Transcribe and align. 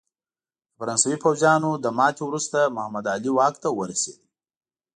د 0.69 0.71
فرانسوي 0.77 1.17
پوځیانو 1.25 1.69
له 1.83 1.89
ماتې 1.97 2.21
وروسته 2.25 2.73
محمد 2.75 3.05
علي 3.13 3.31
واک 3.37 3.55
ته 3.63 3.69
ورسېد. 3.77 4.19